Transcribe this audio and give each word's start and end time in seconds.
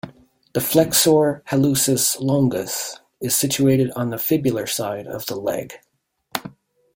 The 0.53 0.61
Flexor 0.61 1.43
hallucis 1.51 2.19
longus 2.19 2.99
is 3.21 3.35
situated 3.35 3.91
on 3.91 4.09
the 4.09 4.17
fibular 4.17 4.67
side 4.67 5.05
of 5.05 5.27
the 5.27 5.35
leg. 5.35 5.73